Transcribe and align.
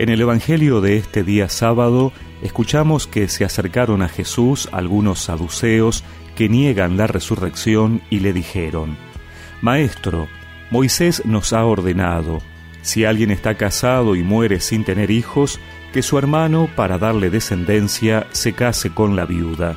En 0.00 0.08
el 0.08 0.22
Evangelio 0.22 0.80
de 0.80 0.96
este 0.96 1.22
día 1.24 1.50
sábado 1.50 2.14
escuchamos 2.40 3.06
que 3.06 3.28
se 3.28 3.44
acercaron 3.44 4.00
a 4.00 4.08
Jesús 4.08 4.66
algunos 4.72 5.18
saduceos 5.18 6.04
que 6.34 6.48
niegan 6.48 6.96
la 6.96 7.06
resurrección 7.06 8.00
y 8.08 8.20
le 8.20 8.32
dijeron, 8.32 8.96
Maestro, 9.60 10.26
Moisés 10.70 11.26
nos 11.26 11.52
ha 11.52 11.66
ordenado, 11.66 12.38
si 12.80 13.04
alguien 13.04 13.30
está 13.30 13.56
casado 13.58 14.16
y 14.16 14.22
muere 14.22 14.60
sin 14.60 14.84
tener 14.84 15.10
hijos, 15.10 15.60
que 15.92 16.00
su 16.00 16.16
hermano, 16.16 16.70
para 16.74 16.96
darle 16.96 17.28
descendencia, 17.28 18.26
se 18.30 18.54
case 18.54 18.94
con 18.94 19.16
la 19.16 19.26
viuda. 19.26 19.76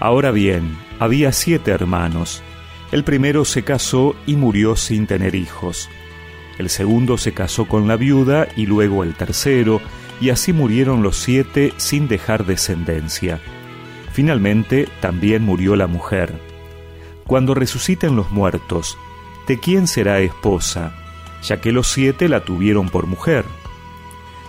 Ahora 0.00 0.32
bien, 0.32 0.76
había 0.98 1.32
siete 1.32 1.70
hermanos. 1.70 2.42
El 2.92 3.04
primero 3.04 3.46
se 3.46 3.64
casó 3.64 4.14
y 4.26 4.36
murió 4.36 4.76
sin 4.76 5.06
tener 5.06 5.34
hijos 5.34 5.88
el 6.60 6.68
segundo 6.68 7.16
se 7.16 7.32
casó 7.32 7.66
con 7.66 7.88
la 7.88 7.96
viuda 7.96 8.46
y 8.54 8.66
luego 8.66 9.02
el 9.02 9.14
tercero, 9.14 9.80
y 10.20 10.28
así 10.28 10.52
murieron 10.52 11.02
los 11.02 11.16
siete 11.16 11.72
sin 11.78 12.06
dejar 12.06 12.44
descendencia. 12.44 13.40
Finalmente 14.12 14.86
también 15.00 15.42
murió 15.42 15.74
la 15.74 15.86
mujer. 15.86 16.34
Cuando 17.26 17.54
resuciten 17.54 18.14
los 18.14 18.30
muertos, 18.30 18.98
¿de 19.48 19.58
quién 19.58 19.86
será 19.86 20.20
esposa? 20.20 20.94
Ya 21.42 21.62
que 21.62 21.72
los 21.72 21.86
siete 21.86 22.28
la 22.28 22.44
tuvieron 22.44 22.90
por 22.90 23.06
mujer. 23.06 23.46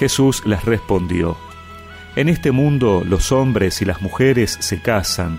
Jesús 0.00 0.44
les 0.44 0.64
respondió, 0.64 1.36
En 2.16 2.28
este 2.28 2.50
mundo 2.50 3.04
los 3.06 3.30
hombres 3.30 3.80
y 3.80 3.84
las 3.84 4.02
mujeres 4.02 4.56
se 4.60 4.82
casan, 4.82 5.38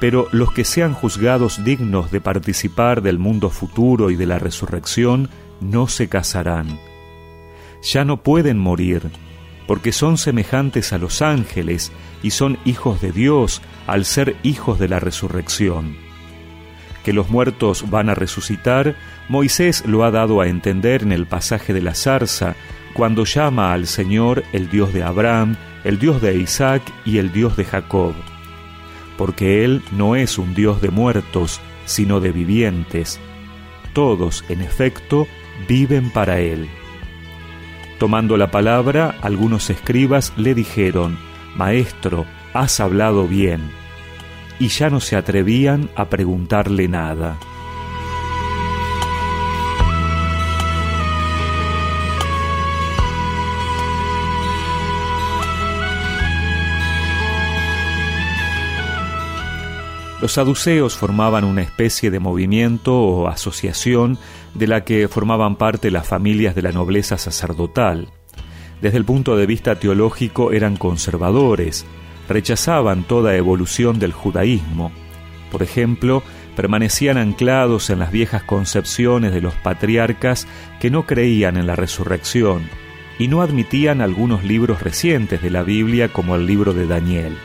pero 0.00 0.28
los 0.32 0.52
que 0.52 0.64
sean 0.64 0.92
juzgados 0.92 1.64
dignos 1.64 2.10
de 2.10 2.20
participar 2.20 3.00
del 3.00 3.18
mundo 3.18 3.48
futuro 3.48 4.10
y 4.10 4.16
de 4.16 4.26
la 4.26 4.38
resurrección, 4.38 5.30
no 5.60 5.88
se 5.88 6.08
casarán. 6.08 6.78
Ya 7.82 8.04
no 8.04 8.22
pueden 8.22 8.58
morir, 8.58 9.10
porque 9.66 9.92
son 9.92 10.18
semejantes 10.18 10.92
a 10.92 10.98
los 10.98 11.22
ángeles 11.22 11.92
y 12.22 12.30
son 12.30 12.58
hijos 12.64 13.00
de 13.00 13.12
Dios 13.12 13.62
al 13.86 14.04
ser 14.04 14.36
hijos 14.42 14.78
de 14.78 14.88
la 14.88 15.00
resurrección. 15.00 15.96
Que 17.04 17.12
los 17.12 17.28
muertos 17.28 17.90
van 17.90 18.08
a 18.08 18.14
resucitar, 18.14 18.96
Moisés 19.28 19.84
lo 19.86 20.04
ha 20.04 20.10
dado 20.10 20.40
a 20.40 20.48
entender 20.48 21.02
en 21.02 21.12
el 21.12 21.26
pasaje 21.26 21.74
de 21.74 21.82
la 21.82 21.94
zarza, 21.94 22.56
cuando 22.94 23.24
llama 23.24 23.72
al 23.72 23.86
Señor 23.86 24.44
el 24.52 24.70
Dios 24.70 24.92
de 24.94 25.02
Abraham, 25.02 25.56
el 25.84 25.98
Dios 25.98 26.22
de 26.22 26.36
Isaac 26.36 26.82
y 27.04 27.18
el 27.18 27.32
Dios 27.32 27.56
de 27.56 27.64
Jacob. 27.64 28.14
Porque 29.18 29.64
Él 29.64 29.82
no 29.92 30.16
es 30.16 30.38
un 30.38 30.54
Dios 30.54 30.80
de 30.80 30.90
muertos, 30.90 31.60
sino 31.84 32.20
de 32.20 32.32
vivientes. 32.32 33.20
Todos, 33.92 34.44
en 34.48 34.62
efecto, 34.62 35.26
viven 35.68 36.10
para 36.10 36.40
él. 36.40 36.68
Tomando 37.98 38.36
la 38.36 38.50
palabra, 38.50 39.14
algunos 39.22 39.70
escribas 39.70 40.32
le 40.36 40.54
dijeron, 40.54 41.18
Maestro, 41.56 42.26
has 42.52 42.80
hablado 42.80 43.26
bien, 43.26 43.70
y 44.58 44.68
ya 44.68 44.90
no 44.90 45.00
se 45.00 45.16
atrevían 45.16 45.90
a 45.96 46.06
preguntarle 46.06 46.88
nada. 46.88 47.38
Los 60.24 60.32
saduceos 60.32 60.96
formaban 60.96 61.44
una 61.44 61.60
especie 61.60 62.10
de 62.10 62.18
movimiento 62.18 62.98
o 62.98 63.28
asociación 63.28 64.16
de 64.54 64.66
la 64.66 64.82
que 64.82 65.06
formaban 65.06 65.56
parte 65.56 65.90
las 65.90 66.08
familias 66.08 66.54
de 66.54 66.62
la 66.62 66.72
nobleza 66.72 67.18
sacerdotal. 67.18 68.08
Desde 68.80 68.96
el 68.96 69.04
punto 69.04 69.36
de 69.36 69.44
vista 69.44 69.78
teológico 69.78 70.52
eran 70.52 70.78
conservadores, 70.78 71.84
rechazaban 72.26 73.04
toda 73.04 73.36
evolución 73.36 73.98
del 73.98 74.14
judaísmo. 74.14 74.92
Por 75.52 75.62
ejemplo, 75.62 76.22
permanecían 76.56 77.18
anclados 77.18 77.90
en 77.90 77.98
las 77.98 78.10
viejas 78.10 78.44
concepciones 78.44 79.30
de 79.30 79.42
los 79.42 79.52
patriarcas 79.56 80.48
que 80.80 80.90
no 80.90 81.04
creían 81.04 81.58
en 81.58 81.66
la 81.66 81.76
resurrección 81.76 82.70
y 83.18 83.28
no 83.28 83.42
admitían 83.42 84.00
algunos 84.00 84.42
libros 84.42 84.80
recientes 84.82 85.42
de 85.42 85.50
la 85.50 85.62
Biblia 85.62 86.08
como 86.08 86.34
el 86.34 86.46
libro 86.46 86.72
de 86.72 86.86
Daniel. 86.86 87.36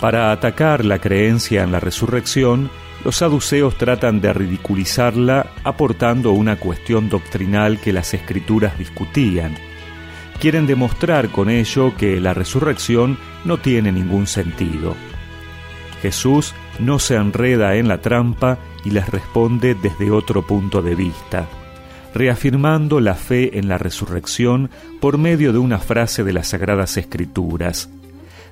Para 0.00 0.32
atacar 0.32 0.84
la 0.84 0.98
creencia 0.98 1.62
en 1.62 1.72
la 1.72 1.80
resurrección, 1.80 2.70
los 3.04 3.16
saduceos 3.16 3.76
tratan 3.76 4.20
de 4.20 4.32
ridiculizarla 4.32 5.46
aportando 5.62 6.32
una 6.32 6.56
cuestión 6.56 7.08
doctrinal 7.08 7.78
que 7.80 7.92
las 7.92 8.14
escrituras 8.14 8.78
discutían. 8.78 9.54
Quieren 10.40 10.66
demostrar 10.66 11.28
con 11.28 11.50
ello 11.50 11.94
que 11.96 12.20
la 12.20 12.34
resurrección 12.34 13.18
no 13.44 13.58
tiene 13.58 13.92
ningún 13.92 14.26
sentido. 14.26 14.94
Jesús 16.02 16.54
no 16.78 16.98
se 16.98 17.14
enreda 17.16 17.76
en 17.76 17.88
la 17.88 17.98
trampa 18.00 18.58
y 18.84 18.90
les 18.90 19.08
responde 19.08 19.74
desde 19.74 20.10
otro 20.10 20.46
punto 20.46 20.82
de 20.82 20.94
vista, 20.94 21.46
reafirmando 22.14 23.00
la 23.00 23.14
fe 23.14 23.58
en 23.58 23.68
la 23.68 23.78
resurrección 23.78 24.70
por 25.00 25.18
medio 25.18 25.52
de 25.52 25.58
una 25.58 25.78
frase 25.78 26.24
de 26.24 26.32
las 26.32 26.48
Sagradas 26.48 26.96
Escrituras. 26.96 27.88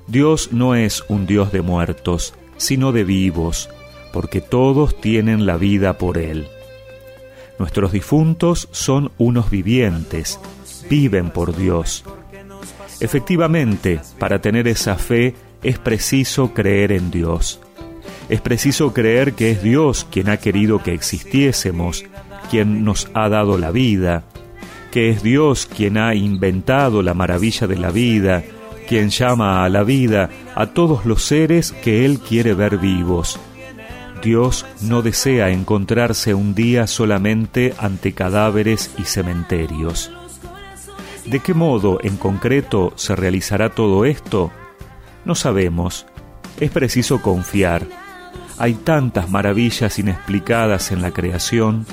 Dios 0.07 0.49
no 0.51 0.75
es 0.75 1.03
un 1.07 1.25
Dios 1.25 1.51
de 1.51 1.61
muertos, 1.61 2.33
sino 2.57 2.91
de 2.91 3.03
vivos, 3.03 3.69
porque 4.11 4.41
todos 4.41 4.99
tienen 4.99 5.45
la 5.45 5.57
vida 5.57 5.97
por 5.97 6.17
Él. 6.17 6.47
Nuestros 7.57 7.91
difuntos 7.91 8.67
son 8.71 9.11
unos 9.17 9.49
vivientes, 9.49 10.39
viven 10.89 11.29
por 11.29 11.55
Dios. 11.55 12.03
Efectivamente, 12.99 14.01
para 14.19 14.41
tener 14.41 14.67
esa 14.67 14.95
fe 14.95 15.35
es 15.63 15.77
preciso 15.77 16.53
creer 16.53 16.91
en 16.91 17.09
Dios. 17.09 17.59
Es 18.29 18.41
preciso 18.41 18.93
creer 18.93 19.33
que 19.33 19.51
es 19.51 19.63
Dios 19.63 20.07
quien 20.09 20.29
ha 20.29 20.37
querido 20.37 20.81
que 20.81 20.93
existiésemos, 20.93 22.05
quien 22.49 22.83
nos 22.83 23.09
ha 23.13 23.29
dado 23.29 23.57
la 23.57 23.71
vida, 23.71 24.23
que 24.91 25.09
es 25.09 25.23
Dios 25.23 25.65
quien 25.65 25.97
ha 25.97 26.15
inventado 26.15 27.01
la 27.01 27.13
maravilla 27.13 27.67
de 27.67 27.77
la 27.77 27.91
vida, 27.91 28.43
quien 28.87 29.09
llama 29.09 29.63
a 29.63 29.69
la 29.69 29.83
vida 29.83 30.29
a 30.55 30.67
todos 30.67 31.05
los 31.05 31.23
seres 31.23 31.71
que 31.71 32.05
Él 32.05 32.19
quiere 32.19 32.53
ver 32.53 32.77
vivos. 32.77 33.39
Dios 34.21 34.65
no 34.81 35.01
desea 35.01 35.49
encontrarse 35.49 36.33
un 36.33 36.55
día 36.55 36.87
solamente 36.87 37.73
ante 37.77 38.13
cadáveres 38.13 38.91
y 38.97 39.03
cementerios. 39.03 40.11
¿De 41.25 41.39
qué 41.39 41.53
modo 41.53 41.99
en 42.03 42.17
concreto 42.17 42.93
se 42.95 43.15
realizará 43.15 43.69
todo 43.69 44.05
esto? 44.05 44.51
No 45.25 45.35
sabemos. 45.35 46.05
Es 46.59 46.71
preciso 46.71 47.21
confiar. 47.21 47.85
Hay 48.57 48.73
tantas 48.73 49.29
maravillas 49.29 49.99
inexplicadas 49.99 50.91
en 50.91 51.01
la 51.01 51.11
creación. 51.11 51.85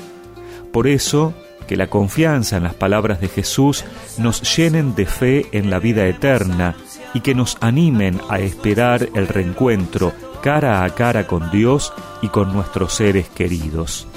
Por 0.71 0.87
eso, 0.87 1.33
que 1.67 1.75
la 1.75 1.87
confianza 1.87 2.57
en 2.57 2.63
las 2.63 2.73
palabras 2.73 3.21
de 3.21 3.27
Jesús 3.27 3.85
nos 4.17 4.55
llenen 4.55 4.95
de 4.95 5.05
fe 5.05 5.47
en 5.51 5.69
la 5.69 5.79
vida 5.79 6.05
eterna 6.07 6.75
y 7.13 7.21
que 7.21 7.35
nos 7.35 7.57
animen 7.61 8.19
a 8.29 8.39
esperar 8.39 9.09
el 9.13 9.27
reencuentro 9.27 10.13
cara 10.41 10.83
a 10.83 10.89
cara 10.89 11.27
con 11.27 11.51
Dios 11.51 11.93
y 12.21 12.27
con 12.29 12.53
nuestros 12.53 12.93
seres 12.93 13.29
queridos. 13.29 14.07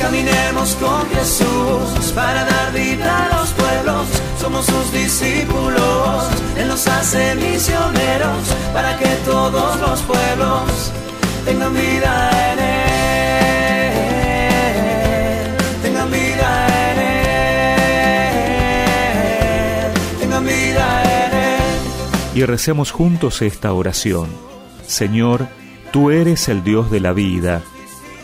Caminemos 0.00 0.76
con 0.76 1.08
Jesús 1.10 2.12
para 2.14 2.44
dar 2.44 2.72
vida 2.72 3.26
a 3.26 3.40
los 3.40 3.50
pueblos. 3.50 4.06
Somos 4.40 4.64
sus 4.66 4.92
discípulos. 4.92 6.28
Él 6.56 6.68
nos 6.68 6.86
hace 6.86 7.34
misioneros 7.34 8.38
para 8.72 8.96
que 8.96 9.08
todos 9.24 9.80
los 9.80 10.00
pueblos 10.02 10.92
tengan 11.44 11.74
vida 11.74 12.52
en 12.52 12.58
Él. 12.58 12.87
Y 22.38 22.44
recemos 22.44 22.92
juntos 22.92 23.42
esta 23.42 23.72
oración. 23.72 24.28
Señor, 24.86 25.48
tú 25.90 26.12
eres 26.12 26.48
el 26.48 26.62
Dios 26.62 26.88
de 26.88 27.00
la 27.00 27.12
vida, 27.12 27.62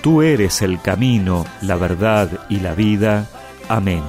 tú 0.02 0.22
eres 0.22 0.62
el 0.62 0.80
camino, 0.80 1.44
la 1.62 1.74
verdad 1.74 2.46
y 2.48 2.60
la 2.60 2.76
vida. 2.76 3.28
Amén. 3.68 4.04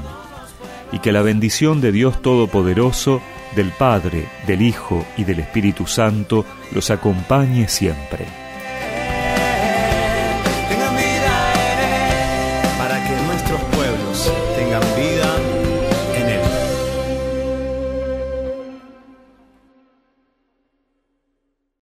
Y 0.91 0.99
que 0.99 1.11
la 1.11 1.23
bendición 1.23 1.81
de 1.81 1.91
Dios 1.91 2.21
Todopoderoso, 2.21 3.19
del 3.55 3.71
Padre, 3.71 4.27
del 4.45 4.61
Hijo 4.61 5.03
y 5.17 5.23
del 5.23 5.39
Espíritu 5.39 5.87
Santo 5.87 6.45
los 6.71 6.91
acompañe 6.91 7.67
siempre. 7.67 8.44